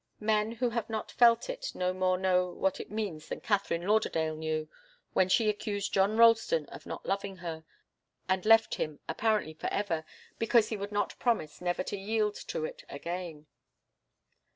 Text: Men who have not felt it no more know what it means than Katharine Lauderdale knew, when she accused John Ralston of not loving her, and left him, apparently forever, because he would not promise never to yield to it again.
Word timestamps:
Men 0.19 0.53
who 0.53 0.71
have 0.71 0.89
not 0.89 1.11
felt 1.11 1.47
it 1.47 1.75
no 1.75 1.93
more 1.93 2.17
know 2.17 2.49
what 2.49 2.79
it 2.79 2.89
means 2.89 3.27
than 3.29 3.39
Katharine 3.39 3.85
Lauderdale 3.85 4.35
knew, 4.35 4.67
when 5.13 5.29
she 5.29 5.47
accused 5.47 5.93
John 5.93 6.17
Ralston 6.17 6.65
of 6.69 6.87
not 6.87 7.05
loving 7.05 7.35
her, 7.35 7.65
and 8.27 8.43
left 8.43 8.73
him, 8.73 8.99
apparently 9.07 9.53
forever, 9.53 10.03
because 10.39 10.69
he 10.69 10.75
would 10.75 10.91
not 10.91 11.19
promise 11.19 11.61
never 11.61 11.83
to 11.83 11.97
yield 11.99 12.33
to 12.33 12.65
it 12.65 12.83
again. 12.89 13.45